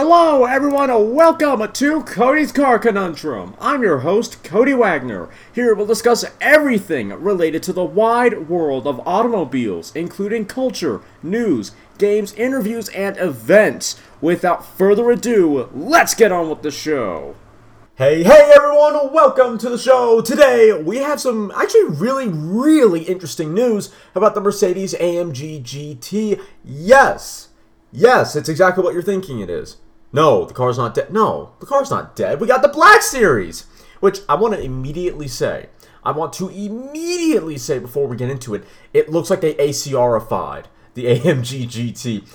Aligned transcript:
Hello, 0.00 0.44
everyone, 0.44 1.12
welcome 1.12 1.72
to 1.72 2.02
Cody's 2.04 2.52
Car 2.52 2.78
Conundrum. 2.78 3.56
I'm 3.60 3.82
your 3.82 3.98
host, 3.98 4.44
Cody 4.44 4.72
Wagner. 4.72 5.28
Here 5.52 5.74
we'll 5.74 5.86
discuss 5.86 6.24
everything 6.40 7.08
related 7.08 7.64
to 7.64 7.72
the 7.72 7.82
wide 7.84 8.48
world 8.48 8.86
of 8.86 9.04
automobiles, 9.04 9.90
including 9.96 10.46
culture, 10.46 11.00
news, 11.20 11.72
games, 11.98 12.32
interviews, 12.34 12.88
and 12.90 13.16
events. 13.16 14.00
Without 14.20 14.64
further 14.64 15.10
ado, 15.10 15.68
let's 15.74 16.14
get 16.14 16.30
on 16.30 16.48
with 16.48 16.62
the 16.62 16.70
show. 16.70 17.34
Hey, 17.96 18.22
hey 18.22 18.52
everyone, 18.54 19.12
welcome 19.12 19.58
to 19.58 19.68
the 19.68 19.78
show. 19.78 20.20
Today 20.20 20.80
we 20.80 20.98
have 20.98 21.20
some 21.20 21.50
actually 21.56 21.86
really, 21.88 22.28
really 22.28 23.02
interesting 23.02 23.52
news 23.52 23.92
about 24.14 24.36
the 24.36 24.40
Mercedes 24.40 24.94
AMG 24.94 25.60
GT. 25.64 26.40
Yes, 26.64 27.48
yes, 27.90 28.36
it's 28.36 28.48
exactly 28.48 28.84
what 28.84 28.94
you're 28.94 29.02
thinking 29.02 29.40
it 29.40 29.50
is. 29.50 29.78
No, 30.12 30.44
the 30.44 30.54
car's 30.54 30.78
not 30.78 30.94
dead. 30.94 31.12
No, 31.12 31.52
the 31.60 31.66
car's 31.66 31.90
not 31.90 32.16
dead. 32.16 32.40
We 32.40 32.46
got 32.46 32.62
the 32.62 32.68
Black 32.68 33.02
Series, 33.02 33.66
which 34.00 34.20
I 34.28 34.34
want 34.36 34.54
to 34.54 34.60
immediately 34.60 35.28
say. 35.28 35.68
I 36.02 36.12
want 36.12 36.32
to 36.34 36.48
immediately 36.48 37.58
say 37.58 37.78
before 37.78 38.06
we 38.06 38.16
get 38.16 38.30
into 38.30 38.54
it, 38.54 38.64
it 38.94 39.10
looks 39.10 39.28
like 39.28 39.42
they 39.42 39.54
ACRified 39.54 40.64
the 40.94 41.04
AMG 41.04 41.66
GT. 41.66 42.26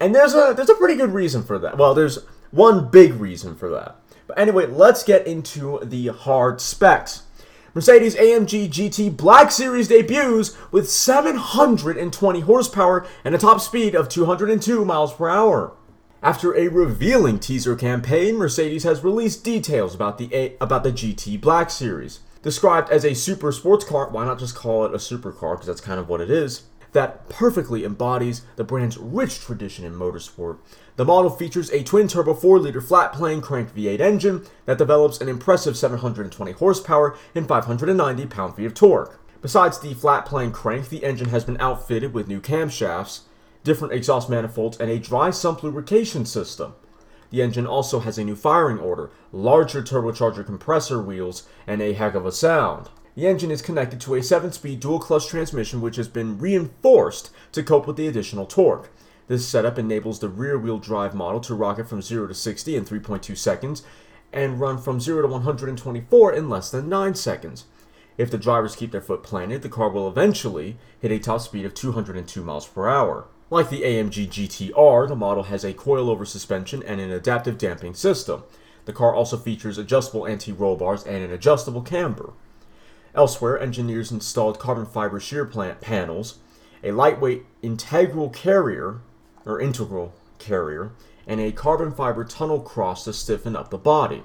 And 0.00 0.14
there's 0.14 0.34
a 0.34 0.54
there's 0.56 0.70
a 0.70 0.74
pretty 0.74 0.94
good 0.94 1.12
reason 1.12 1.42
for 1.42 1.58
that. 1.58 1.76
Well, 1.76 1.94
there's 1.94 2.24
one 2.50 2.88
big 2.88 3.14
reason 3.14 3.56
for 3.56 3.68
that. 3.70 3.96
But 4.26 4.38
anyway, 4.38 4.66
let's 4.66 5.02
get 5.02 5.26
into 5.26 5.80
the 5.82 6.08
hard 6.08 6.60
specs. 6.60 7.24
Mercedes 7.74 8.16
AMG 8.16 8.68
GT 8.68 9.16
Black 9.16 9.50
Series 9.50 9.88
debuts 9.88 10.56
with 10.72 10.90
720 10.90 12.40
horsepower 12.40 13.06
and 13.24 13.34
a 13.34 13.38
top 13.38 13.60
speed 13.60 13.94
of 13.94 14.08
202 14.08 14.84
miles 14.84 15.12
per 15.12 15.28
hour. 15.28 15.74
After 16.22 16.56
a 16.56 16.66
revealing 16.66 17.38
teaser 17.38 17.76
campaign, 17.76 18.36
Mercedes 18.36 18.82
has 18.82 19.04
released 19.04 19.44
details 19.44 19.94
about 19.94 20.18
the 20.18 20.28
a- 20.34 20.56
about 20.60 20.82
the 20.82 20.90
GT 20.90 21.40
Black 21.40 21.70
Series. 21.70 22.20
Described 22.42 22.90
as 22.90 23.04
a 23.04 23.14
super 23.14 23.52
sports 23.52 23.84
car, 23.84 24.08
why 24.10 24.24
not 24.24 24.38
just 24.38 24.56
call 24.56 24.84
it 24.84 24.94
a 24.94 24.98
supercar 24.98 25.52
because 25.52 25.66
that's 25.66 25.80
kind 25.80 26.00
of 26.00 26.08
what 26.08 26.20
it 26.20 26.30
is 26.30 26.62
that 26.92 27.28
perfectly 27.28 27.84
embodies 27.84 28.42
the 28.56 28.64
brand's 28.64 28.96
rich 28.96 29.40
tradition 29.40 29.84
in 29.84 29.92
motorsport. 29.92 30.58
The 30.96 31.04
model 31.04 31.30
features 31.30 31.70
a 31.70 31.84
twin 31.84 32.08
turbo 32.08 32.34
4 32.34 32.58
liter 32.58 32.80
flat 32.80 33.12
plane 33.12 33.40
cranked 33.40 33.76
V8 33.76 34.00
engine 34.00 34.46
that 34.64 34.78
develops 34.78 35.20
an 35.20 35.28
impressive 35.28 35.76
720 35.76 36.52
horsepower 36.52 37.16
and 37.34 37.46
590 37.46 38.26
pound 38.26 38.56
feet 38.56 38.66
of 38.66 38.74
torque. 38.74 39.20
Besides 39.40 39.78
the 39.78 39.94
flat 39.94 40.26
plane 40.26 40.50
crank, 40.50 40.88
the 40.88 41.04
engine 41.04 41.28
has 41.28 41.44
been 41.44 41.60
outfitted 41.60 42.12
with 42.12 42.26
new 42.26 42.40
camshafts, 42.40 43.20
different 43.68 43.92
exhaust 43.92 44.30
manifolds, 44.30 44.78
and 44.78 44.90
a 44.90 44.98
dry 44.98 45.30
sump 45.30 45.62
lubrication 45.62 46.24
system. 46.24 46.74
The 47.30 47.42
engine 47.42 47.66
also 47.66 48.00
has 48.00 48.16
a 48.16 48.24
new 48.24 48.34
firing 48.34 48.78
order, 48.78 49.10
larger 49.30 49.82
turbocharger 49.82 50.44
compressor 50.44 51.02
wheels, 51.02 51.46
and 51.66 51.82
a 51.82 51.92
heck 51.92 52.14
of 52.14 52.24
a 52.24 52.32
sound. 52.32 52.88
The 53.14 53.26
engine 53.26 53.50
is 53.50 53.60
connected 53.60 54.00
to 54.00 54.14
a 54.14 54.22
7 54.22 54.52
speed 54.52 54.80
dual 54.80 54.98
clutch 54.98 55.26
transmission, 55.26 55.82
which 55.82 55.96
has 55.96 56.08
been 56.08 56.38
reinforced 56.38 57.30
to 57.52 57.62
cope 57.62 57.86
with 57.86 57.96
the 57.96 58.08
additional 58.08 58.46
torque. 58.46 58.90
This 59.26 59.46
setup 59.46 59.78
enables 59.78 60.18
the 60.18 60.30
rear 60.30 60.58
wheel 60.58 60.78
drive 60.78 61.14
model 61.14 61.40
to 61.42 61.54
rocket 61.54 61.90
from 61.90 62.00
0 62.00 62.28
to 62.28 62.34
60 62.34 62.74
in 62.74 62.86
3.2 62.86 63.36
seconds 63.36 63.82
and 64.32 64.58
run 64.58 64.78
from 64.78 64.98
0 64.98 65.22
to 65.22 65.28
124 65.28 66.32
in 66.32 66.48
less 66.48 66.70
than 66.70 66.88
9 66.88 67.14
seconds. 67.14 67.66
If 68.16 68.30
the 68.30 68.38
drivers 68.38 68.76
keep 68.76 68.92
their 68.92 69.02
foot 69.02 69.22
planted, 69.22 69.60
the 69.60 69.68
car 69.68 69.90
will 69.90 70.08
eventually 70.08 70.78
hit 70.98 71.12
a 71.12 71.18
top 71.18 71.42
speed 71.42 71.66
of 71.66 71.74
202 71.74 72.42
miles 72.42 72.66
per 72.66 72.88
hour. 72.88 73.26
Like 73.50 73.70
the 73.70 73.82
AMG 73.82 74.28
GTR, 74.28 75.08
the 75.08 75.16
model 75.16 75.44
has 75.44 75.64
a 75.64 75.72
coilover 75.72 76.26
suspension 76.26 76.82
and 76.82 77.00
an 77.00 77.10
adaptive 77.10 77.56
damping 77.56 77.94
system. 77.94 78.44
The 78.84 78.92
car 78.92 79.14
also 79.14 79.38
features 79.38 79.78
adjustable 79.78 80.26
anti 80.26 80.52
roll 80.52 80.76
bars 80.76 81.04
and 81.04 81.24
an 81.24 81.32
adjustable 81.32 81.82
camber. 81.82 82.32
Elsewhere, 83.14 83.58
engineers 83.58 84.12
installed 84.12 84.58
carbon 84.58 84.84
fiber 84.84 85.18
shear 85.18 85.46
plant 85.46 85.80
panels, 85.80 86.38
a 86.84 86.92
lightweight 86.92 87.46
integral 87.62 88.28
carrier, 88.28 89.00
or 89.46 89.60
integral 89.60 90.12
carrier, 90.38 90.92
and 91.26 91.40
a 91.40 91.50
carbon 91.50 91.90
fiber 91.90 92.24
tunnel 92.24 92.60
cross 92.60 93.04
to 93.04 93.12
stiffen 93.14 93.56
up 93.56 93.70
the 93.70 93.78
body. 93.78 94.24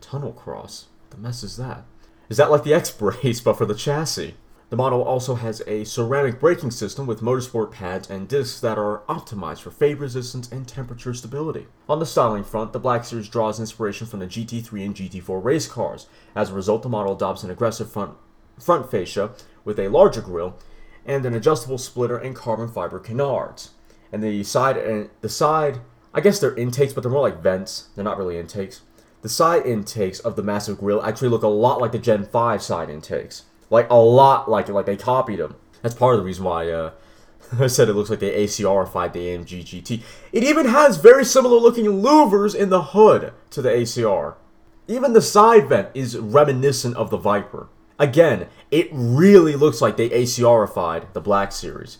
Tunnel 0.00 0.32
cross? 0.32 0.86
The 1.10 1.16
mess 1.16 1.44
is 1.44 1.56
that? 1.56 1.84
Is 2.28 2.38
that 2.38 2.50
like 2.50 2.64
the 2.64 2.74
X 2.74 2.90
brace 2.90 3.40
but 3.44 3.56
for 3.56 3.66
the 3.66 3.74
chassis? 3.74 4.34
The 4.74 4.82
model 4.82 5.04
also 5.04 5.36
has 5.36 5.62
a 5.68 5.84
ceramic 5.84 6.40
braking 6.40 6.72
system 6.72 7.06
with 7.06 7.20
motorsport 7.20 7.70
pads 7.70 8.10
and 8.10 8.26
discs 8.26 8.58
that 8.58 8.76
are 8.76 9.02
optimized 9.08 9.60
for 9.60 9.70
fade 9.70 9.98
resistance 9.98 10.50
and 10.50 10.66
temperature 10.66 11.14
stability. 11.14 11.68
On 11.88 12.00
the 12.00 12.04
styling 12.04 12.42
front, 12.42 12.72
the 12.72 12.80
Black 12.80 13.04
Series 13.04 13.28
draws 13.28 13.60
inspiration 13.60 14.08
from 14.08 14.18
the 14.18 14.26
GT3 14.26 14.84
and 14.84 14.96
GT4 14.96 15.44
race 15.44 15.68
cars. 15.68 16.08
As 16.34 16.50
a 16.50 16.54
result, 16.54 16.82
the 16.82 16.88
model 16.88 17.14
adopts 17.14 17.44
an 17.44 17.52
aggressive 17.52 17.88
front 17.88 18.16
front 18.58 18.90
fascia 18.90 19.30
with 19.64 19.78
a 19.78 19.86
larger 19.86 20.20
grille 20.20 20.58
and 21.06 21.24
an 21.24 21.34
adjustable 21.36 21.78
splitter 21.78 22.18
and 22.18 22.34
carbon 22.34 22.66
fiber 22.66 22.98
canards. 22.98 23.70
And 24.10 24.24
the 24.24 24.42
side 24.42 24.76
and 24.76 25.08
the 25.20 25.28
side, 25.28 25.82
I 26.12 26.20
guess 26.20 26.40
they're 26.40 26.56
intakes, 26.56 26.92
but 26.92 27.04
they're 27.04 27.12
more 27.12 27.22
like 27.22 27.40
vents. 27.40 27.90
They're 27.94 28.02
not 28.02 28.18
really 28.18 28.40
intakes. 28.40 28.80
The 29.22 29.28
side 29.28 29.66
intakes 29.66 30.18
of 30.18 30.34
the 30.34 30.42
massive 30.42 30.78
grille 30.78 31.00
actually 31.00 31.28
look 31.28 31.44
a 31.44 31.46
lot 31.46 31.80
like 31.80 31.92
the 31.92 31.98
Gen 32.00 32.24
5 32.24 32.60
side 32.60 32.90
intakes. 32.90 33.44
Like 33.74 33.90
a 33.90 33.96
lot 33.96 34.48
like 34.48 34.68
like 34.68 34.86
they 34.86 34.96
copied 34.96 35.40
them. 35.40 35.56
That's 35.82 35.96
part 35.96 36.14
of 36.14 36.20
the 36.20 36.24
reason 36.24 36.44
why 36.44 36.70
uh, 36.70 36.92
I 37.58 37.66
said 37.66 37.88
it 37.88 37.94
looks 37.94 38.08
like 38.08 38.20
they 38.20 38.44
ACRified 38.44 39.12
the 39.12 39.26
AMG 39.26 39.64
GT. 39.64 40.02
It 40.30 40.44
even 40.44 40.66
has 40.66 40.96
very 40.96 41.24
similar 41.24 41.56
looking 41.56 41.86
louvers 41.86 42.54
in 42.54 42.68
the 42.68 42.82
hood 42.82 43.32
to 43.50 43.60
the 43.60 43.70
ACR. 43.70 44.36
Even 44.86 45.12
the 45.12 45.20
side 45.20 45.68
vent 45.68 45.88
is 45.92 46.16
reminiscent 46.16 46.96
of 46.96 47.10
the 47.10 47.16
Viper. 47.16 47.66
Again, 47.98 48.46
it 48.70 48.88
really 48.92 49.56
looks 49.56 49.80
like 49.80 49.96
they 49.96 50.08
ACRified 50.10 51.12
the 51.12 51.20
Black 51.20 51.50
Series. 51.50 51.98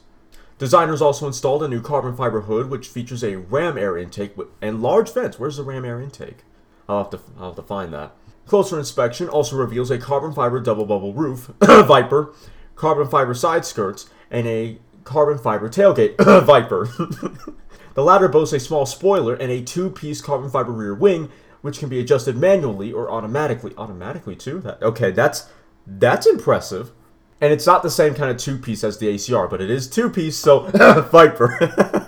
Designers 0.58 1.02
also 1.02 1.26
installed 1.26 1.64
a 1.64 1.68
new 1.68 1.80
carbon 1.80 2.14
fiber 2.14 2.42
hood 2.42 2.70
which 2.70 2.86
features 2.86 3.24
a 3.24 3.34
ram 3.34 3.76
air 3.76 3.98
intake 3.98 4.36
and 4.62 4.80
large 4.80 5.12
vents. 5.12 5.40
Where's 5.40 5.56
the 5.56 5.64
ram 5.64 5.84
air 5.84 6.00
intake? 6.00 6.44
I'll 6.88 6.98
have 6.98 7.10
to, 7.10 7.20
I'll 7.36 7.46
have 7.46 7.56
to 7.56 7.62
find 7.62 7.92
that. 7.92 8.12
Closer 8.47 8.78
inspection 8.78 9.28
also 9.28 9.56
reveals 9.56 9.91
a 9.91 9.99
carbon 9.99 10.32
fiber 10.32 10.60
double 10.60 10.84
bubble 10.84 11.15
roof, 11.15 11.50
Viper, 11.60 12.34
carbon 12.77 13.09
fiber 13.09 13.34
side 13.34 13.65
skirts, 13.65 14.10
and 14.31 14.47
a 14.47 14.78
carbon 15.05 15.38
fiber 15.38 15.69
tailgate, 15.69 16.16
Viper. 16.44 16.84
the 17.94 18.05
latter 18.05 18.28
boasts 18.28 18.53
a 18.53 18.60
small 18.60 18.84
spoiler 18.84 19.34
and 19.34 19.50
a 19.50 19.62
two 19.62 19.91
piece 19.91 20.21
carbon 20.21 20.50
fiber 20.50 20.72
rear 20.72 20.94
wing, 20.94 21.31
which 21.62 21.78
can 21.78 21.88
be 21.88 21.99
adjusted 22.00 22.37
manually 22.37 22.93
or 22.93 23.10
automatically. 23.10 23.72
Automatically, 23.78 24.37
too? 24.37 24.61
That, 24.61 24.82
okay, 24.82 25.11
that's 25.11 25.49
that's 25.87 26.26
impressive. 26.26 26.93
And 27.41 27.53
it's 27.53 27.66
not 27.66 27.82
the 27.82 27.91
same 27.91 28.15
kind 28.15 28.31
of 28.31 28.37
two 28.37 28.59
piece 28.59 28.84
as 28.84 28.99
the 28.99 29.09
ACR, 29.09 29.50
but 29.50 29.61
it 29.61 29.71
is 29.71 29.88
two 29.88 30.11
piece, 30.11 30.37
so 30.37 30.61
Viper. 31.12 31.59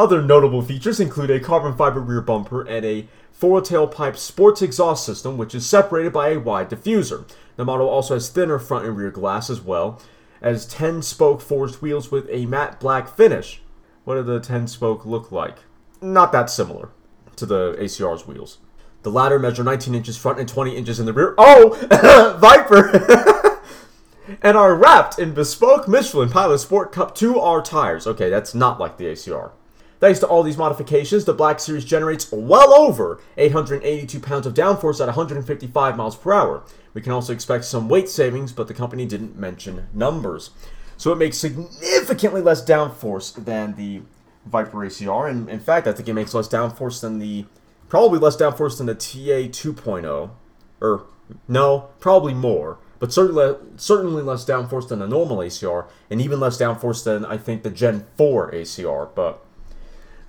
Other 0.00 0.22
notable 0.22 0.62
features 0.62 0.98
include 0.98 1.30
a 1.30 1.38
carbon 1.38 1.76
fiber 1.76 2.00
rear 2.00 2.22
bumper 2.22 2.62
and 2.62 2.86
a 2.86 3.06
four 3.32 3.60
tailpipe 3.60 4.16
sports 4.16 4.62
exhaust 4.62 5.04
system, 5.04 5.36
which 5.36 5.54
is 5.54 5.66
separated 5.66 6.10
by 6.10 6.30
a 6.30 6.40
wide 6.40 6.70
diffuser. 6.70 7.30
The 7.56 7.66
model 7.66 7.86
also 7.86 8.14
has 8.14 8.30
thinner 8.30 8.58
front 8.58 8.86
and 8.86 8.96
rear 8.96 9.10
glass 9.10 9.50
as 9.50 9.60
well 9.60 10.00
as 10.40 10.64
10 10.64 11.02
spoke 11.02 11.42
forged 11.42 11.82
wheels 11.82 12.10
with 12.10 12.26
a 12.30 12.46
matte 12.46 12.80
black 12.80 13.14
finish. 13.14 13.60
What 14.04 14.14
do 14.14 14.22
the 14.22 14.40
10 14.40 14.68
spoke 14.68 15.04
look 15.04 15.30
like? 15.30 15.58
Not 16.00 16.32
that 16.32 16.48
similar 16.48 16.88
to 17.36 17.44
the 17.44 17.76
ACR's 17.78 18.26
wheels. 18.26 18.56
The 19.02 19.10
latter 19.10 19.38
measure 19.38 19.62
19 19.64 19.94
inches 19.94 20.16
front 20.16 20.40
and 20.40 20.48
20 20.48 20.78
inches 20.78 20.98
in 20.98 21.04
the 21.04 21.12
rear. 21.12 21.34
Oh, 21.36 22.38
Viper! 22.40 23.60
and 24.42 24.56
are 24.56 24.74
wrapped 24.74 25.18
in 25.18 25.34
bespoke 25.34 25.86
Michelin 25.86 26.30
Pilot 26.30 26.60
Sport 26.60 26.90
Cup 26.90 27.14
2R 27.14 27.62
tires. 27.62 28.06
Okay, 28.06 28.30
that's 28.30 28.54
not 28.54 28.80
like 28.80 28.96
the 28.96 29.04
ACR. 29.04 29.50
Thanks 30.00 30.18
to 30.20 30.26
all 30.26 30.42
these 30.42 30.56
modifications, 30.56 31.26
the 31.26 31.34
Black 31.34 31.60
Series 31.60 31.84
generates 31.84 32.32
well 32.32 32.72
over 32.72 33.20
882 33.36 34.18
pounds 34.18 34.46
of 34.46 34.54
downforce 34.54 34.98
at 34.98 35.06
155 35.06 35.96
miles 35.96 36.16
per 36.16 36.32
hour. 36.32 36.62
We 36.94 37.02
can 37.02 37.12
also 37.12 37.34
expect 37.34 37.66
some 37.66 37.86
weight 37.86 38.08
savings, 38.08 38.50
but 38.50 38.66
the 38.66 38.72
company 38.72 39.04
didn't 39.04 39.36
mention 39.38 39.88
numbers. 39.92 40.50
So 40.96 41.12
it 41.12 41.16
makes 41.16 41.36
significantly 41.36 42.40
less 42.40 42.64
downforce 42.64 43.44
than 43.44 43.76
the 43.76 44.00
Viper 44.46 44.78
ACR, 44.78 45.28
and 45.28 45.50
in 45.50 45.60
fact, 45.60 45.86
I 45.86 45.92
think 45.92 46.08
it 46.08 46.14
makes 46.14 46.32
less 46.32 46.48
downforce 46.48 47.02
than 47.02 47.18
the 47.18 47.44
probably 47.90 48.18
less 48.18 48.38
downforce 48.38 48.78
than 48.78 48.86
the 48.86 48.94
TA 48.94 49.50
2.0, 49.50 50.30
or 50.80 51.06
no, 51.46 51.90
probably 52.00 52.32
more, 52.32 52.78
but 52.98 53.12
certainly 53.12 53.54
certainly 53.76 54.22
less 54.22 54.46
downforce 54.46 54.88
than 54.88 55.00
the 55.00 55.06
normal 55.06 55.38
ACR, 55.38 55.88
and 56.08 56.22
even 56.22 56.40
less 56.40 56.56
downforce 56.56 57.04
than 57.04 57.26
I 57.26 57.36
think 57.36 57.64
the 57.64 57.70
Gen 57.70 58.06
4 58.16 58.52
ACR. 58.52 59.10
But 59.14 59.44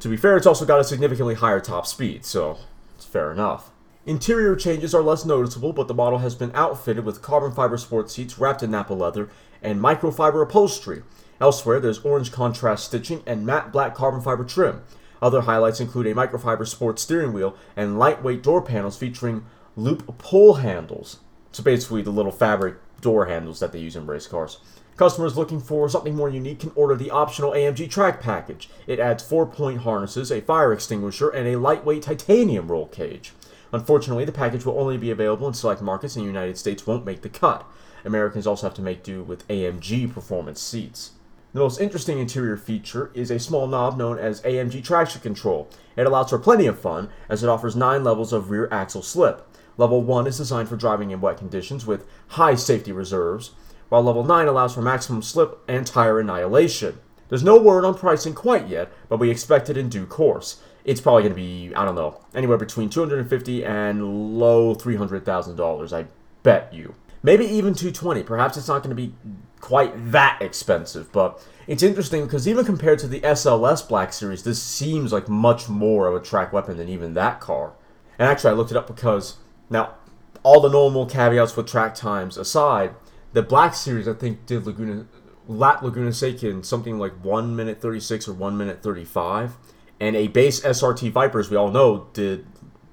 to 0.01 0.09
be 0.09 0.17
fair, 0.17 0.35
it's 0.35 0.47
also 0.47 0.65
got 0.65 0.79
a 0.79 0.83
significantly 0.83 1.35
higher 1.35 1.59
top 1.59 1.85
speed, 1.85 2.25
so 2.25 2.57
it's 2.95 3.05
fair 3.05 3.31
enough. 3.31 3.69
Interior 4.05 4.55
changes 4.55 4.95
are 4.95 5.03
less 5.03 5.25
noticeable, 5.25 5.73
but 5.73 5.87
the 5.87 5.93
model 5.93 6.19
has 6.19 6.33
been 6.33 6.51
outfitted 6.55 7.05
with 7.05 7.21
carbon 7.21 7.51
fiber 7.51 7.77
sports 7.77 8.13
seats 8.15 8.39
wrapped 8.39 8.63
in 8.63 8.71
Nappa 8.71 8.95
leather 8.95 9.29
and 9.61 9.79
microfiber 9.79 10.41
upholstery. 10.41 11.03
Elsewhere, 11.39 11.79
there's 11.79 11.99
orange 11.99 12.31
contrast 12.31 12.85
stitching 12.85 13.21
and 13.27 13.45
matte 13.45 13.71
black 13.71 13.93
carbon 13.93 14.21
fiber 14.21 14.43
trim. 14.43 14.81
Other 15.21 15.41
highlights 15.41 15.79
include 15.79 16.07
a 16.07 16.15
microfiber 16.15 16.67
sports 16.67 17.03
steering 17.03 17.31
wheel 17.31 17.55
and 17.75 17.99
lightweight 17.99 18.41
door 18.41 18.63
panels 18.63 18.97
featuring 18.97 19.45
loop 19.75 20.17
pull 20.17 20.55
handles. 20.55 21.19
So 21.51 21.61
basically, 21.61 22.01
the 22.01 22.09
little 22.09 22.31
fabric 22.31 22.77
door 23.01 23.25
handles 23.25 23.59
that 23.59 23.71
they 23.71 23.79
use 23.79 23.95
in 23.95 24.07
race 24.07 24.27
cars. 24.27 24.59
Customers 24.97 25.37
looking 25.37 25.59
for 25.59 25.89
something 25.89 26.15
more 26.15 26.29
unique 26.29 26.59
can 26.59 26.71
order 26.75 26.95
the 26.95 27.09
optional 27.11 27.51
AMG 27.51 27.89
track 27.89 28.21
package. 28.21 28.69
It 28.85 28.99
adds 28.99 29.23
four 29.23 29.45
point 29.45 29.79
harnesses, 29.79 30.31
a 30.31 30.41
fire 30.41 30.71
extinguisher, 30.71 31.29
and 31.29 31.47
a 31.47 31.57
lightweight 31.57 32.03
titanium 32.03 32.67
roll 32.69 32.87
cage. 32.87 33.33
Unfortunately, 33.73 34.25
the 34.25 34.31
package 34.31 34.65
will 34.65 34.79
only 34.79 34.97
be 34.97 35.11
available 35.11 35.47
in 35.47 35.53
select 35.53 35.81
markets 35.81 36.15
and 36.15 36.23
the 36.23 36.27
United 36.27 36.57
States 36.57 36.85
won't 36.85 37.05
make 37.05 37.21
the 37.21 37.29
cut. 37.29 37.65
Americans 38.03 38.45
also 38.45 38.67
have 38.67 38.75
to 38.75 38.81
make 38.81 39.03
do 39.03 39.23
with 39.23 39.47
AMG 39.47 40.13
performance 40.13 40.61
seats. 40.61 41.11
The 41.53 41.59
most 41.59 41.81
interesting 41.81 42.17
interior 42.17 42.55
feature 42.55 43.11
is 43.13 43.29
a 43.29 43.37
small 43.37 43.67
knob 43.67 43.97
known 43.97 44.17
as 44.17 44.41
AMG 44.43 44.85
Traction 44.85 45.19
Control. 45.19 45.67
It 45.97 46.07
allows 46.07 46.29
for 46.29 46.39
plenty 46.39 46.65
of 46.65 46.79
fun, 46.79 47.09
as 47.27 47.43
it 47.43 47.49
offers 47.49 47.75
9 47.75 48.05
levels 48.05 48.31
of 48.31 48.49
rear 48.49 48.69
axle 48.71 49.01
slip. 49.01 49.45
Level 49.75 50.01
1 50.01 50.27
is 50.27 50.37
designed 50.37 50.69
for 50.69 50.77
driving 50.77 51.11
in 51.11 51.19
wet 51.19 51.37
conditions 51.37 51.85
with 51.85 52.07
high 52.29 52.55
safety 52.55 52.93
reserves, 52.93 53.51
while 53.89 54.01
Level 54.01 54.23
9 54.23 54.47
allows 54.47 54.73
for 54.73 54.81
maximum 54.81 55.21
slip 55.21 55.59
and 55.67 55.85
tire 55.85 56.21
annihilation. 56.21 56.99
There's 57.27 57.43
no 57.43 57.61
word 57.61 57.83
on 57.83 57.95
pricing 57.95 58.33
quite 58.33 58.69
yet, 58.69 58.89
but 59.09 59.19
we 59.19 59.29
expect 59.29 59.69
it 59.69 59.75
in 59.75 59.89
due 59.89 60.05
course. 60.05 60.61
It's 60.85 61.01
probably 61.01 61.23
going 61.23 61.33
to 61.33 61.35
be, 61.35 61.75
I 61.75 61.83
don't 61.83 61.95
know, 61.95 62.21
anywhere 62.33 62.57
between 62.57 62.89
250 62.89 63.65
and 63.65 64.39
low 64.39 64.73
$300,000, 64.73 65.91
I 65.93 66.07
bet 66.43 66.73
you 66.73 66.95
maybe 67.23 67.45
even 67.45 67.73
220. 67.73 68.23
Perhaps 68.23 68.57
it's 68.57 68.67
not 68.67 68.83
going 68.83 68.95
to 68.95 68.95
be 68.95 69.13
quite 69.61 70.11
that 70.11 70.41
expensive, 70.41 71.11
but 71.11 71.45
it's 71.67 71.83
interesting 71.83 72.25
because 72.25 72.47
even 72.47 72.65
compared 72.65 72.99
to 72.99 73.07
the 73.07 73.21
SLS 73.21 73.87
Black 73.87 74.11
Series, 74.11 74.43
this 74.43 74.61
seems 74.61 75.13
like 75.13 75.29
much 75.29 75.69
more 75.69 76.07
of 76.07 76.15
a 76.15 76.19
track 76.19 76.51
weapon 76.51 76.77
than 76.77 76.89
even 76.89 77.13
that 77.13 77.39
car. 77.39 77.73
And 78.19 78.27
actually, 78.27 78.51
I 78.51 78.53
looked 78.53 78.71
it 78.71 78.77
up 78.77 78.87
because 78.87 79.37
now 79.69 79.95
all 80.43 80.59
the 80.59 80.69
normal 80.69 81.05
caveats 81.05 81.51
for 81.51 81.63
track 81.63 81.95
times 81.95 82.37
aside, 82.37 82.95
the 83.33 83.41
Black 83.41 83.73
Series 83.73 84.07
I 84.07 84.13
think 84.13 84.45
did 84.45 84.65
Laguna 84.65 85.05
lap 85.47 85.81
Laguna 85.81 86.13
Seca 86.13 86.49
in 86.49 86.63
something 86.63 86.99
like 86.99 87.13
one 87.23 87.55
minute 87.55 87.81
36 87.81 88.27
or 88.27 88.33
one 88.33 88.57
minute 88.57 88.81
35, 88.81 89.57
and 89.99 90.15
a 90.15 90.27
base 90.27 90.59
SRT 90.61 91.11
Viper, 91.11 91.39
as 91.39 91.49
we 91.49 91.57
all 91.57 91.71
know, 91.71 92.07
did 92.13 92.45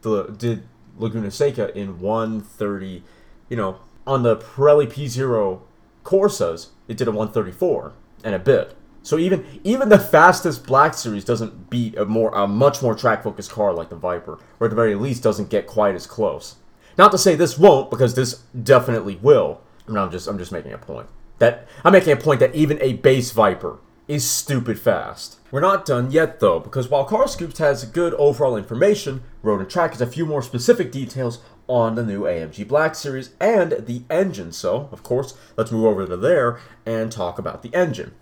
the 0.03 0.25
did 0.25 0.69
Laguna 0.99 1.31
Seca 1.31 1.77
in 1.77 2.01
130, 2.01 3.03
you 3.49 3.57
know, 3.57 3.79
on 4.07 4.23
the 4.23 4.37
Pirelli 4.37 4.87
P0 4.87 5.63
Corsas, 6.09 6.71
it 6.89 6.97
did 6.97 7.07
a 7.07 7.11
134 7.11 7.93
and 8.25 8.35
a 8.35 8.39
bit. 8.39 8.75
So 9.03 9.19
even 9.19 9.45
even 9.63 9.91
the 9.91 9.99
fastest 9.99 10.67
Black 10.67 10.95
Series 10.95 11.23
doesn't 11.23 11.69
beat 11.69 11.99
a 11.99 12.07
more 12.07 12.35
a 12.35 12.49
much 12.49 12.81
more 12.81 12.95
track 12.95 13.23
focused 13.23 13.51
car 13.51 13.75
like 13.75 13.91
the 13.91 13.97
Viper, 13.97 14.39
or 14.59 14.67
at 14.67 14.71
the 14.71 14.77
very 14.77 14.95
least 14.95 15.23
doesn't 15.23 15.51
get 15.51 15.67
quite 15.67 15.95
as 15.95 16.07
close. 16.07 16.57
Not 16.97 17.13
to 17.13 17.19
say 17.19 17.35
this 17.35 17.59
won't, 17.59 17.91
because 17.91 18.15
this 18.15 18.43
definitely 18.63 19.17
will. 19.17 19.61
I 19.87 19.91
mean, 19.91 19.99
I'm 19.99 20.11
just 20.11 20.27
I'm 20.27 20.39
just 20.39 20.51
making 20.51 20.73
a 20.73 20.79
point 20.79 21.09
that 21.41 21.69
I'm 21.85 21.93
making 21.93 22.15
a 22.15 22.17
point 22.17 22.41
that 22.41 22.55
even 22.55 22.81
a 22.81 22.95
base 22.95 23.31
Viper 23.33 23.79
is 24.09 24.29
stupid 24.29 24.79
fast. 24.79 25.39
We're 25.51 25.61
not 25.61 25.85
done 25.85 26.11
yet 26.11 26.41
though, 26.41 26.59
because 26.59 26.89
while 26.89 27.05
Carscoops 27.05 27.59
has 27.59 27.85
good 27.85 28.15
overall 28.15 28.57
information, 28.57 29.23
Road 29.43 29.61
and 29.61 29.69
Track 29.69 29.91
has 29.91 30.01
a 30.01 30.07
few 30.07 30.25
more 30.25 30.41
specific 30.41 30.91
details 30.91 31.41
on 31.69 31.95
the 31.95 32.03
new 32.03 32.23
AMG 32.23 32.67
Black 32.67 32.95
Series 32.95 33.31
and 33.41 33.73
the 33.87 34.03
engine. 34.11 34.53
So, 34.53 34.89
of 34.91 35.03
course, 35.03 35.35
let's 35.57 35.71
move 35.71 35.85
over 35.85 36.07
to 36.07 36.17
there 36.17 36.59
and 36.85 37.13
talk 37.13 37.39
about 37.39 37.63
the 37.63 37.73
engine. 37.75 38.13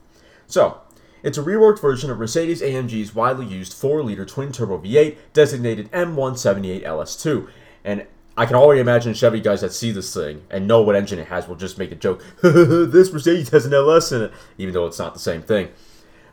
So, 0.46 0.81
it's 1.22 1.38
a 1.38 1.43
reworked 1.43 1.81
version 1.81 2.10
of 2.10 2.19
Mercedes 2.19 2.60
AMG's 2.60 3.14
widely 3.14 3.46
used 3.46 3.72
4 3.72 4.02
liter 4.02 4.25
twin 4.25 4.52
turbo 4.52 4.78
V8 4.78 5.16
designated 5.32 5.90
M178 5.93 6.84
LS2. 6.84 7.48
And 7.84 8.06
I 8.37 8.44
can 8.44 8.56
already 8.56 8.81
imagine 8.81 9.14
Chevy 9.14 9.40
guys 9.40 9.62
that 9.62 9.72
see 9.72 9.90
this 9.92 10.12
thing 10.12 10.42
and 10.50 10.69
know 10.69 10.82
what 10.82 10.94
engine 10.94 11.19
it 11.19 11.28
has 11.28 11.49
will 11.49 11.56
just 11.56 11.78
make 11.78 11.90
a 11.90 11.96
joke, 11.96 12.22
this 12.42 13.12
Mercedes 13.12 13.49
has 13.49 13.64
an 13.64 13.72
LS 13.72 14.12
in 14.12 14.22
it, 14.22 14.32
even 14.58 14.75
though 14.75 14.87
it's 14.87 14.99
not 14.99 15.14
the 15.14 15.20
same 15.20 15.42
thing. 15.42 15.70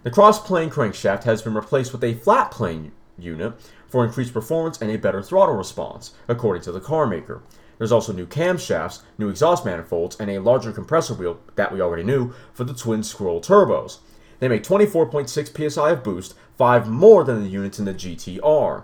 The 0.03 0.11
cross 0.11 0.37
plane 0.45 0.69
crankshaft 0.69 1.23
has 1.23 1.41
been 1.41 1.53
replaced 1.53 1.93
with 1.93 2.03
a 2.03 2.13
flat 2.13 2.51
plane 2.51 2.91
unit 3.17 3.53
for 3.93 4.03
increased 4.03 4.33
performance 4.33 4.81
and 4.81 4.89
a 4.89 4.97
better 4.97 5.21
throttle 5.21 5.53
response, 5.53 6.15
according 6.27 6.63
to 6.63 6.71
the 6.71 6.79
car 6.79 7.05
maker. 7.05 7.43
There's 7.77 7.91
also 7.91 8.11
new 8.11 8.25
camshafts, 8.25 9.03
new 9.19 9.29
exhaust 9.29 9.65
manifolds, 9.65 10.15
and 10.19 10.31
a 10.31 10.39
larger 10.39 10.71
compressor 10.71 11.13
wheel 11.13 11.39
that 11.57 11.71
we 11.71 11.79
already 11.79 12.01
knew 12.01 12.33
for 12.53 12.63
the 12.63 12.73
twin 12.73 13.03
scroll 13.03 13.39
turbos. 13.39 13.99
They 14.39 14.47
make 14.47 14.63
24.6 14.63 15.71
psi 15.71 15.91
of 15.91 16.03
boost, 16.03 16.33
5 16.57 16.89
more 16.89 17.23
than 17.23 17.43
the 17.43 17.49
units 17.49 17.77
in 17.77 17.85
the 17.85 17.93
GTR. 17.93 18.83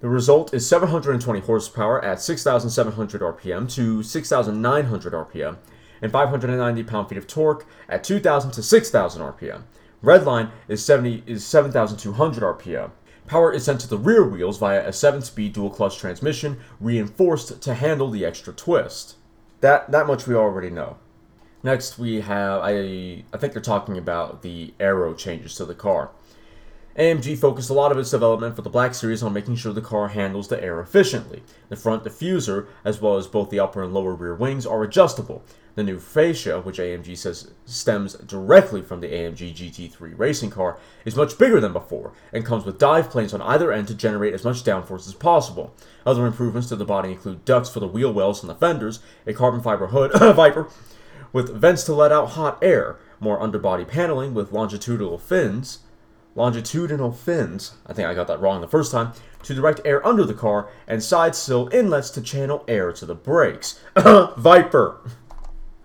The 0.00 0.08
result 0.10 0.52
is 0.52 0.68
720 0.68 1.40
horsepower 1.40 2.04
at 2.04 2.20
6,700 2.20 3.22
RPM 3.22 3.74
to 3.74 4.02
6,900 4.02 5.12
RPM, 5.14 5.56
and 6.02 6.12
590 6.12 6.82
pound-feet 6.82 7.16
of 7.16 7.26
torque 7.26 7.64
at 7.88 8.04
2,000 8.04 8.50
to 8.50 8.62
6,000 8.62 9.22
RPM. 9.22 9.62
Redline 10.04 10.50
is 10.68 10.84
70 10.84 11.22
is 11.26 11.42
7,200 11.46 12.42
RPM. 12.42 12.90
Power 13.26 13.52
is 13.52 13.64
sent 13.64 13.80
to 13.80 13.88
the 13.88 13.98
rear 13.98 14.26
wheels 14.26 14.58
via 14.58 14.86
a 14.86 14.90
7-speed 14.90 15.52
dual-clutch 15.52 15.96
transmission, 15.96 16.58
reinforced 16.80 17.62
to 17.62 17.74
handle 17.74 18.10
the 18.10 18.24
extra 18.24 18.52
twist. 18.52 19.16
That 19.60 19.90
that 19.92 20.06
much 20.08 20.26
we 20.26 20.34
already 20.34 20.70
know. 20.70 20.98
Next, 21.62 21.98
we 21.98 22.20
have 22.22 22.62
I 22.62 23.24
I 23.32 23.38
think 23.38 23.52
they're 23.52 23.62
talking 23.62 23.96
about 23.96 24.42
the 24.42 24.74
aero 24.80 25.14
changes 25.14 25.54
to 25.56 25.64
the 25.64 25.74
car. 25.74 26.10
AMG 26.98 27.38
focused 27.38 27.70
a 27.70 27.74
lot 27.74 27.90
of 27.90 27.96
its 27.96 28.10
development 28.10 28.54
for 28.54 28.62
the 28.62 28.68
Black 28.68 28.92
Series 28.94 29.22
on 29.22 29.32
making 29.32 29.56
sure 29.56 29.72
the 29.72 29.80
car 29.80 30.08
handles 30.08 30.48
the 30.48 30.62
air 30.62 30.78
efficiently. 30.78 31.42
The 31.70 31.76
front 31.76 32.04
diffuser, 32.04 32.66
as 32.84 33.00
well 33.00 33.16
as 33.16 33.26
both 33.26 33.48
the 33.48 33.60
upper 33.60 33.82
and 33.82 33.94
lower 33.94 34.14
rear 34.14 34.34
wings, 34.34 34.66
are 34.66 34.82
adjustable, 34.82 35.42
the 35.74 35.82
new 35.82 35.98
fascia, 35.98 36.60
which 36.60 36.78
AMG 36.78 37.16
says 37.16 37.50
stems 37.64 38.14
directly 38.14 38.82
from 38.82 39.00
the 39.00 39.08
AMG 39.08 39.54
GT3 39.54 40.18
racing 40.18 40.50
car, 40.50 40.78
is 41.04 41.16
much 41.16 41.38
bigger 41.38 41.60
than 41.60 41.72
before 41.72 42.12
and 42.32 42.44
comes 42.44 42.64
with 42.64 42.78
dive 42.78 43.10
planes 43.10 43.32
on 43.32 43.42
either 43.42 43.72
end 43.72 43.88
to 43.88 43.94
generate 43.94 44.34
as 44.34 44.44
much 44.44 44.64
downforce 44.64 45.06
as 45.06 45.14
possible. 45.14 45.74
Other 46.04 46.26
improvements 46.26 46.68
to 46.68 46.76
the 46.76 46.84
body 46.84 47.12
include 47.12 47.44
ducts 47.44 47.70
for 47.70 47.80
the 47.80 47.86
wheel 47.86 48.12
wells 48.12 48.42
and 48.42 48.50
the 48.50 48.54
fenders, 48.54 49.00
a 49.26 49.32
carbon 49.32 49.62
fiber 49.62 49.88
hood, 49.88 50.12
Viper, 50.36 50.68
with 51.32 51.54
vents 51.54 51.84
to 51.84 51.94
let 51.94 52.12
out 52.12 52.30
hot 52.30 52.58
air, 52.62 52.98
more 53.20 53.40
underbody 53.40 53.84
paneling 53.84 54.34
with 54.34 54.52
longitudinal 54.52 55.18
fins, 55.18 55.78
longitudinal 56.34 57.12
fins, 57.12 57.72
I 57.86 57.92
think 57.92 58.08
I 58.08 58.14
got 58.14 58.26
that 58.26 58.40
wrong 58.40 58.60
the 58.60 58.68
first 58.68 58.92
time, 58.92 59.12
to 59.44 59.54
direct 59.54 59.80
air 59.84 60.06
under 60.06 60.24
the 60.24 60.34
car, 60.34 60.68
and 60.86 61.02
side 61.02 61.34
sill 61.34 61.68
inlets 61.72 62.10
to 62.10 62.20
channel 62.20 62.64
air 62.68 62.92
to 62.92 63.06
the 63.06 63.14
brakes. 63.14 63.80
Viper! 63.96 65.00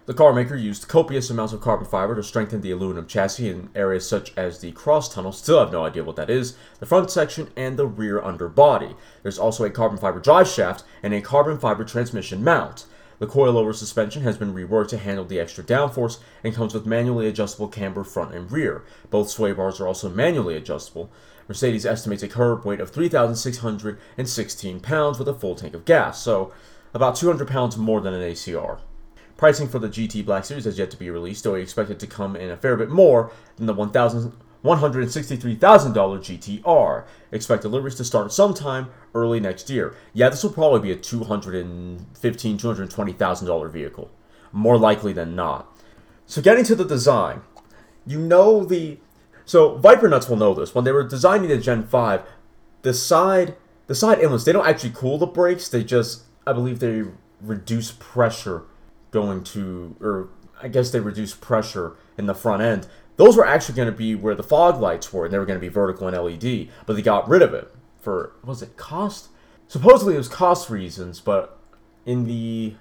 The 0.08 0.14
car 0.14 0.32
maker 0.32 0.56
used 0.56 0.88
copious 0.88 1.30
amounts 1.30 1.52
of 1.52 1.60
carbon 1.60 1.86
fiber 1.86 2.16
to 2.16 2.24
strengthen 2.24 2.62
the 2.62 2.72
aluminum 2.72 3.08
chassis 3.08 3.50
in 3.50 3.70
areas 3.76 4.08
such 4.08 4.32
as 4.38 4.60
the 4.60 4.72
cross 4.72 5.14
tunnel, 5.14 5.34
still 5.34 5.60
have 5.60 5.74
no 5.74 5.84
idea 5.84 6.06
what 6.06 6.16
that 6.16 6.30
is, 6.30 6.56
the 6.80 6.86
front 6.86 7.12
section, 7.12 7.50
and 7.58 7.76
the 7.76 7.86
rear 7.86 8.22
underbody. 8.22 8.96
There's 9.22 9.38
also 9.38 9.66
a 9.66 9.70
carbon 9.70 9.98
fiber 9.98 10.22
drive 10.22 10.48
shaft 10.48 10.86
and 11.04 11.14
a 11.14 11.20
carbon 11.20 11.60
fiber 11.60 11.84
transmission 11.84 12.42
mount. 12.42 12.86
The 13.20 13.28
coilover 13.28 13.76
suspension 13.76 14.24
has 14.24 14.38
been 14.38 14.54
reworked 14.54 14.88
to 14.90 14.98
handle 14.98 15.26
the 15.26 15.42
extra 15.42 15.62
downforce 15.62 16.20
and 16.42 16.56
comes 16.56 16.74
with 16.74 16.86
manually 16.86 17.28
adjustable 17.28 17.68
camber 17.68 18.06
front 18.06 18.34
and 18.34 18.50
rear. 18.50 18.86
Both 19.10 19.30
sway 19.30 19.52
bars 19.52 19.82
are 19.82 19.88
also 19.88 20.10
manually 20.10 20.56
adjustable. 20.56 21.12
Mercedes 21.50 21.86
estimates 21.86 22.24
a 22.24 22.30
curb 22.30 22.64
weight 22.64 22.80
of 22.80 22.92
3,616 22.92 24.80
pounds 24.80 25.20
with 25.20 25.28
a 25.28 25.34
full 25.34 25.56
tank 25.56 25.74
of 25.74 25.84
gas, 25.84 26.24
so 26.24 26.54
about 26.94 27.18
200 27.18 27.46
pounds 27.46 27.76
more 27.76 28.00
than 28.00 28.14
an 28.14 28.22
ACR. 28.22 28.80
Pricing 29.38 29.68
for 29.68 29.80
the 29.80 29.88
GT 29.88 30.26
Black 30.26 30.44
Series 30.46 30.66
has 30.66 30.78
yet 30.78 30.92
to 30.92 30.98
be 30.98 31.10
released, 31.10 31.44
though 31.44 31.54
we 31.54 31.62
expect 31.62 31.90
it 31.90 32.00
to 32.00 32.08
come 32.08 32.36
in 32.36 32.50
a 32.50 32.58
fair 32.58 32.76
bit 32.76 32.90
more 32.90 33.32
than 33.56 33.68
the 33.68 33.74
$1,163,000 33.74 35.60
GTR. 35.60 37.06
Expect 37.32 37.62
deliveries 37.62 37.96
to 37.96 38.04
start 38.04 38.34
sometime 38.34 38.90
early 39.14 39.40
next 39.40 39.70
year. 39.70 39.96
Yeah, 40.14 40.30
this 40.30 40.44
will 40.44 40.52
probably 40.52 40.80
be 40.80 40.92
a 40.92 40.98
$215,000, 40.98 42.08
$220,000 42.20 43.72
vehicle. 43.72 44.10
More 44.52 44.78
likely 44.78 45.14
than 45.14 45.36
not. 45.36 45.72
So, 46.26 46.42
getting 46.42 46.64
to 46.66 46.76
the 46.76 46.84
design, 46.84 47.42
you 48.06 48.20
know 48.20 48.66
the. 48.66 48.98
So, 49.46 49.78
Viper 49.78 50.10
Nuts 50.10 50.28
will 50.28 50.38
know 50.38 50.54
this. 50.54 50.74
When 50.76 50.84
they 50.84 50.92
were 50.92 51.04
designing 51.04 51.48
the 51.50 51.58
Gen 51.58 51.84
5, 51.88 52.22
the 52.82 52.94
side 52.94 53.56
the 53.88 53.96
side 53.96 54.20
inlets, 54.20 54.44
they 54.44 54.52
don't 54.52 54.68
actually 54.68 54.92
cool 54.94 55.18
the 55.18 55.26
brakes, 55.26 55.70
they 55.70 55.84
just, 55.84 56.24
I 56.46 56.54
believe, 56.54 56.80
they 56.80 57.06
reduce 57.42 57.92
pressure 57.92 58.64
going 59.12 59.44
to, 59.44 59.96
or 60.02 60.30
I 60.62 60.68
guess 60.68 60.92
they 60.92 61.00
reduced 61.00 61.42
pressure 61.42 61.96
in 62.18 62.26
the 62.26 62.36
front 62.36 62.62
end. 62.62 62.88
Those 63.16 63.36
were 63.36 63.46
actually 63.46 63.76
going 63.76 63.92
to 63.92 63.98
be 63.98 64.16
where 64.16 64.36
the 64.36 64.44
fog 64.44 64.80
lights 64.80 65.12
were, 65.12 65.26
and 65.26 65.34
they 65.34 65.40
were 65.40 65.46
going 65.46 65.60
to 65.60 65.66
be 65.66 65.70
vertical 65.70 66.08
and 66.08 66.18
LED, 66.18 66.70
but 66.86 66.96
they 66.96 67.02
got 67.02 67.28
rid 67.28 67.42
of 67.42 67.54
it 67.54 67.74
for, 68.00 68.34
was 68.44 68.62
it 68.62 68.78
cost? 68.78 69.30
Supposedly 69.68 70.16
it 70.16 70.20
was 70.20 70.30
cost 70.30 70.70
reasons, 70.70 71.20
but 71.20 71.60
in 72.06 72.26
the 72.26 72.76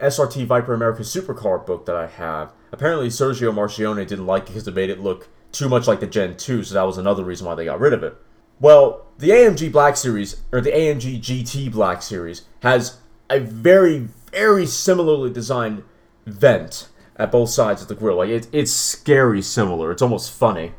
SRT 0.00 0.46
Viper 0.46 0.74
America 0.74 1.02
Supercar 1.02 1.64
book 1.64 1.86
that 1.86 1.94
I 1.94 2.06
have, 2.06 2.52
apparently 2.72 3.08
Sergio 3.08 3.52
Marchionne 3.52 4.06
didn't 4.06 4.26
like 4.26 4.44
it 4.44 4.46
because 4.48 4.66
it 4.66 4.74
made 4.74 4.90
it 4.90 5.00
look 5.00 5.28
too 5.52 5.68
much 5.68 5.86
like 5.86 6.00
the 6.00 6.06
Gen 6.06 6.36
2, 6.36 6.64
so 6.64 6.74
that 6.74 6.82
was 6.82 6.98
another 6.98 7.22
reason 7.22 7.46
why 7.46 7.54
they 7.54 7.66
got 7.66 7.78
rid 7.78 7.92
of 7.92 8.02
it. 8.02 8.16
Well, 8.58 9.06
the 9.18 9.30
AMG 9.30 9.70
Black 9.70 9.96
Series 9.96 10.40
or 10.50 10.60
the 10.60 10.70
AMG 10.70 11.20
GT 11.20 11.70
Black 11.70 12.00
Series 12.02 12.42
has 12.62 12.98
a 13.28 13.38
very 13.40 14.08
very 14.32 14.66
similarly 14.66 15.30
designed 15.30 15.84
vent 16.26 16.88
at 17.16 17.30
both 17.30 17.50
sides 17.50 17.82
of 17.82 17.88
the 17.88 17.94
grill. 17.94 18.16
Like 18.16 18.30
it, 18.30 18.48
it's 18.52 18.72
scary 18.72 19.42
similar. 19.42 19.92
It's 19.92 20.02
almost 20.02 20.32
funny 20.32 20.72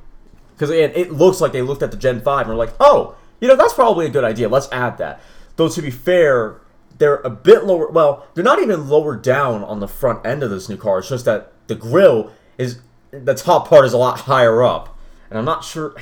because 0.53 0.69
again, 0.69 0.91
it 0.95 1.11
looks 1.11 1.41
like 1.41 1.51
they 1.51 1.61
looked 1.61 1.83
at 1.83 1.91
the 1.91 1.97
Gen 1.97 2.21
Five 2.21 2.47
and 2.47 2.49
were 2.49 2.65
like, 2.65 2.75
oh, 2.79 3.15
you 3.39 3.47
know, 3.47 3.55
that's 3.55 3.73
probably 3.73 4.05
a 4.05 4.09
good 4.09 4.23
idea. 4.23 4.49
Let's 4.49 4.69
add 4.71 4.97
that. 4.97 5.21
Though 5.55 5.69
to 5.69 5.81
be 5.81 5.91
fair, 5.91 6.61
they're 6.97 7.17
a 7.17 7.29
bit 7.29 7.65
lower. 7.65 7.89
Well, 7.89 8.27
they're 8.33 8.43
not 8.43 8.61
even 8.61 8.87
lower 8.87 9.15
down 9.15 9.63
on 9.63 9.79
the 9.79 9.87
front 9.87 10.25
end 10.25 10.43
of 10.43 10.49
this 10.49 10.69
new 10.69 10.77
car. 10.77 10.99
It's 10.99 11.09
just 11.09 11.25
that 11.25 11.51
the 11.67 11.75
grill 11.75 12.31
is 12.57 12.79
the 13.11 13.33
top 13.33 13.67
part 13.67 13.85
is 13.85 13.93
a 13.93 13.97
lot 13.97 14.21
higher 14.21 14.63
up, 14.63 14.97
and 15.29 15.37
I'm 15.37 15.45
not 15.45 15.63
sure. 15.63 15.95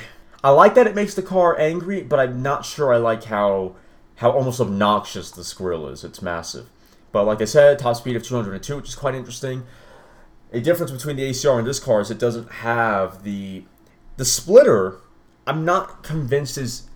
I 0.44 0.50
like 0.50 0.74
that 0.74 0.86
it 0.86 0.94
makes 0.94 1.14
the 1.14 1.22
car 1.22 1.58
angry, 1.58 2.02
but 2.02 2.18
I'm 2.18 2.42
not 2.42 2.64
sure 2.64 2.92
I 2.92 2.96
like 2.96 3.24
how 3.24 3.76
how 4.16 4.30
almost 4.30 4.60
obnoxious 4.60 5.30
this 5.30 5.52
grill 5.52 5.88
is. 5.88 6.04
It's 6.04 6.22
massive. 6.22 6.68
But 7.12 7.24
like 7.24 7.40
I 7.40 7.44
said, 7.44 7.78
top 7.78 7.96
speed 7.96 8.16
of 8.16 8.22
202, 8.22 8.76
which 8.76 8.88
is 8.88 8.94
quite 8.94 9.14
interesting. 9.14 9.64
A 10.52 10.60
difference 10.60 10.90
between 10.90 11.16
the 11.16 11.28
ACR 11.28 11.58
and 11.58 11.66
this 11.66 11.78
car 11.78 12.00
is 12.00 12.10
it 12.10 12.18
doesn't 12.18 12.50
have 12.50 13.22
the 13.22 13.64
the 14.16 14.24
splitter. 14.24 14.98
I'm 15.46 15.64
not 15.64 16.02
convinced 16.02 16.58
is 16.58 16.88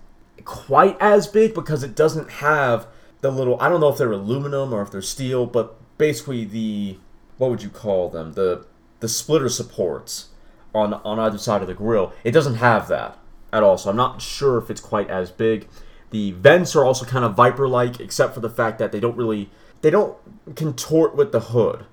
quite 0.44 0.96
as 1.00 1.26
big 1.26 1.54
because 1.54 1.82
it 1.82 1.94
doesn't 1.94 2.30
have 2.30 2.87
the 3.20 3.30
little. 3.30 3.61
I 3.61 3.68
don't 3.68 3.80
know 3.80 3.88
if 3.88 3.99
they're 3.99 4.12
aluminum 4.12 4.73
or 4.73 4.82
if 4.82 4.90
they're 4.90 5.02
steel, 5.02 5.46
but 5.46 5.76
basically 5.99 6.44
the 6.44 6.99
what 7.38 7.50
would 7.50 7.62
you 7.62 7.70
call 7.70 8.08
them? 8.08 8.32
The 8.32 8.66
the 9.00 9.08
splitter 9.08 9.49
supports 9.49 10.28
on 10.75 10.94
on 10.94 11.18
either 11.18 11.38
side 11.38 11.62
of 11.62 11.68
the 11.68 11.75
grill. 11.75 12.12
It 12.25 12.32
doesn't 12.32 12.56
have 12.56 12.88
that 12.88 13.18
at 13.52 13.62
all, 13.62 13.78
so 13.78 13.90
I'm 13.90 13.96
not 13.96 14.20
sure 14.23 14.58
if 14.58 14.70
it's 14.70 14.80
quite 14.80 15.08
as 15.08 15.30
big. 15.30 15.68
The 16.11 16.32
vents 16.32 16.76
are 16.76 16.85
also 16.85 17.04
kind 17.04 17.25
of 17.25 17.35
Viper-like, 17.35 17.99
except 18.00 18.32
for 18.32 18.40
the 18.40 18.49
fact 18.50 18.78
that 18.78 18.92
they 18.92 19.00
don't 19.00 19.16
really 19.16 19.50
they 19.87 19.90
don't 19.90 20.19
contort 20.57 21.14
with 21.14 21.31
the 21.31 21.38
hood 21.38 21.87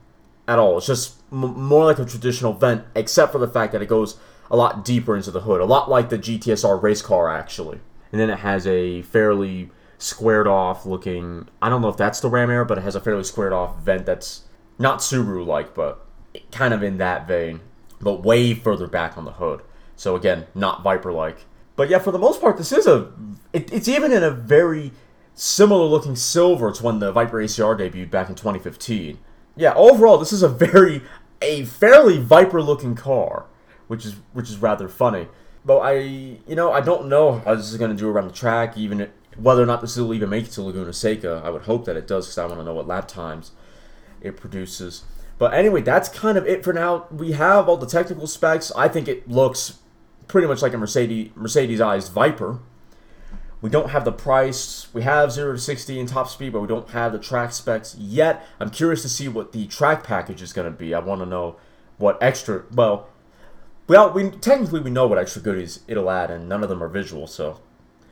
at 0.48 0.58
all. 0.58 0.80
It's 0.80 0.88
just 0.88 1.22
m- 1.32 1.62
more 1.62 1.86
like 1.86 2.00
a 2.00 2.06
traditional 2.06 2.52
vent, 2.52 2.86
except 2.96 3.32
for 3.32 3.38
the 3.38 3.48
fact 3.48 3.72
that 3.72 3.84
it 3.84 3.86
goes 3.88 4.18
a 4.50 4.58
lot 4.58 4.84
deeper 4.84 5.16
into 5.16 5.30
the 5.30 5.42
hood, 5.42 5.62
a 5.62 5.66
lot 5.66 5.92
like 5.92 6.10
the 6.10 6.18
GTSR 6.18 6.82
race 6.82 7.04
car 7.04 7.30
actually. 7.30 7.82
And 8.12 8.20
then 8.20 8.32
it 8.32 8.40
has 8.40 8.66
a 8.66 9.04
fairly 9.04 9.70
squared 10.00 10.48
off 10.48 10.88
looking. 10.88 11.48
I 11.62 11.70
don't 11.70 11.84
know 11.84 11.90
if 11.90 11.96
that's 11.96 12.20
the 12.20 12.32
ram 12.32 12.50
air, 12.50 12.66
but 12.66 12.80
it 12.80 12.84
has 12.84 12.96
a 12.96 13.00
fairly 13.00 13.24
squared 13.24 13.54
off 13.54 13.80
vent 13.84 14.08
that's 14.08 14.42
not 14.80 14.98
Subaru 14.98 15.46
like, 15.46 15.76
but 15.76 16.04
kind 16.52 16.74
of 16.74 16.82
in 16.82 16.98
that 16.98 17.28
vein, 17.28 17.60
but 18.02 18.24
way 18.24 18.56
further 18.56 18.88
back 18.88 19.20
on 19.20 19.26
the 19.26 19.34
hood. 19.34 19.62
So 19.98 20.16
again, 20.16 20.48
not 20.56 20.82
Viper 20.82 21.14
like. 21.14 21.46
But 21.76 21.90
yeah, 21.90 22.00
for 22.00 22.10
the 22.10 22.18
most 22.18 22.42
part, 22.42 22.58
this 22.58 22.72
is 22.72 22.88
a. 22.88 23.12
It, 23.54 23.72
it's 23.72 23.88
even 23.88 24.12
in 24.12 24.24
a 24.24 24.32
very 24.32 24.94
similar 25.36 25.86
looking 25.86 26.16
silver 26.16 26.72
to 26.72 26.84
when 26.84 27.00
the 27.00 27.12
Viper 27.12 27.38
ACR 27.38 27.78
debuted 27.78 28.12
back 28.12 28.30
in 28.30 28.36
2015. 28.36 29.20
Yeah, 29.56 29.74
overall, 29.76 30.18
this 30.18 30.34
is 30.34 30.44
a 30.44 30.50
very 30.50 31.02
a 31.42 31.66
fairly 31.66 32.18
Viper 32.18 32.62
looking 32.62 32.96
car, 32.96 33.46
which 33.88 34.06
is 34.06 34.16
which 34.34 34.50
is 34.50 34.58
rather 34.58 34.88
funny. 34.88 35.28
But 35.66 35.80
I, 35.80 35.94
you 36.00 36.56
know, 36.56 36.72
I 36.72 36.82
don't 36.82 37.08
know 37.08 37.40
how 37.40 37.56
this 37.56 37.72
is 37.72 37.78
going 37.78 37.92
to 37.92 37.98
do 37.98 38.10
around 38.10 38.28
the 38.28 38.34
track, 38.34 38.78
even 38.78 39.10
whether 39.38 39.64
or 39.64 39.66
not 39.66 39.82
this 39.82 39.96
will 39.96 40.14
even 40.14 40.30
make 40.30 40.46
it 40.46 40.52
to 40.52 40.62
Laguna 40.62 40.92
Seca. 40.92 41.42
I 41.44 41.50
would 41.50 41.64
hope 41.64 41.86
that 41.86 41.96
it 41.96 42.08
does, 42.08 42.28
because 42.28 42.38
I 42.38 42.46
want 42.46 42.60
to 42.60 42.66
know 42.66 42.74
what 42.74 42.88
lap 42.88 43.08
times 43.08 43.52
it 44.22 44.36
produces. 44.36 45.04
But 45.38 45.54
anyway, 45.54 45.82
that's 45.82 46.10
kind 46.10 46.38
of 46.38 46.46
it 46.46 46.64
for 46.64 46.74
now. 46.74 47.08
We 47.12 47.32
have 47.34 47.68
all 47.70 47.78
the 47.78 47.88
technical 47.88 48.28
specs. 48.28 48.72
I 48.76 48.88
think 48.88 49.08
it 49.08 49.30
looks 49.30 49.80
pretty 50.28 50.48
much 50.48 50.62
like 50.62 50.74
a 50.74 50.78
Mercedes 50.78 51.32
Mercedes-ized 51.36 52.12
Viper. 52.12 52.60
We 53.64 53.70
don't 53.70 53.92
have 53.92 54.04
the 54.04 54.12
price. 54.12 54.94
We 54.94 55.04
have 55.04 55.32
0 55.32 55.54
to 55.54 55.58
60 55.58 55.98
in 55.98 56.06
top 56.06 56.28
speed, 56.28 56.52
but 56.52 56.60
we 56.60 56.68
don't 56.68 56.90
have 56.90 57.14
the 57.14 57.18
track 57.18 57.54
specs 57.54 57.96
yet. 57.96 58.46
I'm 58.60 58.70
curious 58.70 59.02
to 59.04 59.10
see 59.10 59.30
what 59.30 59.54
the 59.54 59.68
track 59.68 60.04
package 60.04 60.42
is 60.42 60.52
going 60.52 60.70
to 60.70 60.78
be. 60.78 60.94
I 60.94 61.00
want 61.00 61.22
to 61.22 61.26
know 61.26 61.56
what 61.98 62.22
extra, 62.22 62.66
well, 62.74 63.08
well, 63.88 64.12
we 64.12 64.32
technically 64.32 64.82
we 64.82 64.90
know 64.90 65.08
what 65.08 65.18
extra 65.18 65.42
goodies 65.42 65.80
it'll 65.88 66.12
add, 66.12 66.30
and 66.30 66.50
none 66.50 66.62
of 66.62 66.68
them 66.68 66.84
are 66.84 66.90
visual, 66.90 67.26
so 67.26 67.62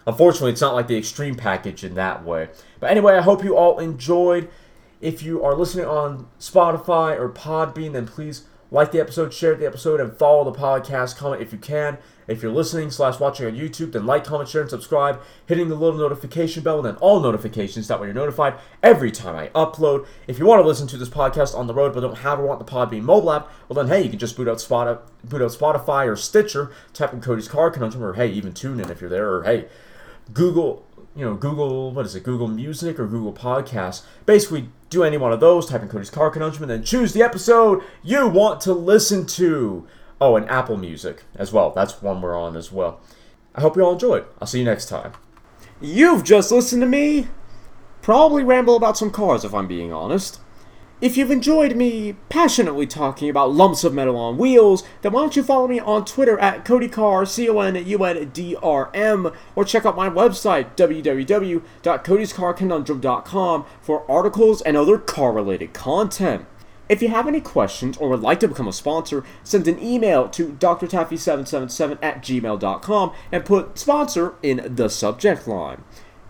unfortunately, 0.08 0.54
it's 0.54 0.62
not 0.62 0.74
like 0.74 0.88
the 0.88 0.98
extreme 0.98 1.36
package 1.36 1.84
in 1.84 1.96
that 1.96 2.24
way. 2.24 2.48
But 2.80 2.90
anyway, 2.90 3.18
I 3.18 3.22
hope 3.22 3.44
you 3.44 3.58
all 3.58 3.78
enjoyed. 3.78 4.50
If 5.02 5.22
you 5.22 5.44
are 5.44 5.54
listening 5.54 5.86
on 5.86 6.30
Spotify 6.40 7.20
or 7.20 7.28
Podbean, 7.28 7.92
then 7.92 8.08
please 8.08 8.48
like 8.72 8.92
the 8.92 9.02
episode, 9.02 9.34
share 9.34 9.54
the 9.56 9.68
episode, 9.68 10.00
and 10.00 10.18
follow 10.18 10.50
the 10.50 10.58
podcast. 10.58 11.18
Comment 11.18 11.42
if 11.42 11.52
you 11.52 11.60
can. 11.60 11.98
If 12.28 12.42
you're 12.42 12.52
listening 12.54 12.90
slash 12.92 13.20
watching 13.20 13.46
on 13.46 13.54
YouTube, 13.54 13.92
then 13.92 14.06
like, 14.06 14.24
comment, 14.24 14.50
share, 14.50 14.62
and 14.62 14.70
subscribe, 14.70 15.22
hitting 15.46 15.68
the 15.68 15.76
little 15.76 16.00
notification 16.00 16.64
bell, 16.64 16.78
and 16.78 16.86
then 16.86 16.96
all 16.96 17.20
notifications. 17.20 17.90
That 17.90 18.00
way 18.00 18.08
you're 18.08 18.14
notified 18.14 18.56
every 18.82 19.12
time 19.12 19.36
I 19.36 19.50
upload. 19.50 20.08
If 20.28 20.40
you 20.40 20.46
want 20.46 20.62
to 20.62 20.68
listen 20.68 20.88
to 20.88 20.98
this 20.98 21.10
podcast 21.10 21.54
on 21.54 21.68
the 21.68 21.74
road 21.74 21.94
but 21.94 22.00
don't 22.00 22.20
have 22.20 22.40
or 22.40 22.48
want 22.48 22.60
the 22.60 22.66
pod 22.66 22.90
Podbean 22.90 23.02
mobile 23.04 23.32
app, 23.32 23.52
well 23.68 23.76
then 23.76 23.88
hey, 23.88 24.04
you 24.04 24.10
can 24.10 24.20
just 24.20 24.38
boot 24.38 24.48
out 24.48 24.58
Spotify, 24.58 25.02
boot 25.26 25.42
out 25.42 25.52
Spotify 25.52 26.08
or 26.08 26.16
Stitcher, 26.16 26.72
type 26.94 27.12
in 27.12 27.20
Cody's 27.20 27.50
Car 27.50 27.70
Conundrum, 27.70 28.04
or 28.04 28.14
hey, 28.14 28.30
even 28.32 28.54
tune 28.54 28.80
in 28.80 28.90
if 28.90 29.02
you're 29.02 29.10
there, 29.10 29.36
or 29.36 29.44
hey, 29.44 29.68
Google, 30.34 30.86
you 31.16 31.26
know, 31.26 31.36
Google, 31.36 31.92
what 31.92 32.06
is 32.06 32.16
it, 32.16 32.24
Google 32.24 32.48
Music 32.48 33.00
or 33.00 33.08
Google 33.08 33.34
Podcasts. 33.34 34.04
Basically, 34.26 34.70
do 34.90 35.04
any 35.04 35.18
one 35.18 35.32
of 35.32 35.40
those, 35.40 35.68
type 35.68 35.82
in 35.82 35.90
Cody's 35.90 36.10
Car 36.10 36.30
Conundrum, 36.30 36.64
and 36.64 36.72
then 36.72 36.84
choose 36.84 37.14
the 37.14 37.22
episode 37.22 37.84
you 38.04 38.28
want 38.28 38.62
to 38.62 38.74
listen 38.74 39.26
to. 39.28 39.88
Oh, 40.20 40.36
and 40.36 40.50
Apple 40.50 40.78
Music 40.78 41.24
as 41.36 41.52
well. 41.52 41.72
That's 41.72 42.02
one 42.02 42.22
we're 42.22 42.38
on 42.38 42.56
as 42.56 42.72
well. 42.72 43.02
I 43.56 43.62
hope 43.62 43.76
you 43.76 43.84
all 43.84 43.94
enjoyed. 43.94 44.26
I'll 44.40 44.48
see 44.48 44.60
you 44.60 44.66
next 44.66 44.88
time. 44.88 45.14
You've 45.82 46.24
just 46.24 46.52
listened 46.52 46.82
to 46.82 46.88
me 46.88 47.28
probably 48.02 48.44
ramble 48.44 48.76
about 48.76 48.98
some 48.98 49.12
cars 49.12 49.44
if 49.44 49.54
I'm 49.54 49.68
being 49.68 49.92
honest. 49.92 50.40
If 51.02 51.18
you've 51.18 51.32
enjoyed 51.32 51.76
me 51.76 52.14
passionately 52.30 52.86
talking 52.86 53.28
about 53.28 53.52
lumps 53.52 53.84
of 53.84 53.92
metal 53.92 54.16
on 54.18 54.38
wheels, 54.38 54.84
then 55.02 55.14
why 55.14 55.22
don't 55.22 55.36
you 55.36 55.42
follow 55.42 55.68
me 55.68 55.80
on 55.80 56.06
Twitter 56.06 56.38
at 56.38 56.64
CodyCar, 56.64 57.28
C-O-N-U-N-D-R-M, 57.28 59.32
or 59.56 59.66
check 59.66 59.84
out 59.84 59.96
my 59.96 60.08
website, 60.08 60.76
www.codyscarconundrum.com, 60.76 63.66
for 63.82 64.12
articles 64.12 64.62
and 64.62 64.78
other 64.78 65.00
car-related 65.00 65.74
content. 65.74 66.46
If 66.88 67.02
you 67.02 67.08
have 67.08 67.28
any 67.28 67.42
questions 67.42 67.98
or 67.98 68.10
would 68.10 68.22
like 68.22 68.40
to 68.42 68.48
become 68.48 68.68
a 68.68 68.74
sponsor, 68.74 69.24
send 69.44 69.68
an 69.68 69.82
email 69.82 70.30
to 70.30 70.50
drtaffy777 70.50 71.98
at 72.04 72.22
gmail.com 72.22 73.14
and 73.32 73.44
put 73.44 73.80
sponsor 73.80 74.36
in 74.44 74.76
the 74.76 74.88
subject 74.88 75.48
line. 75.48 75.84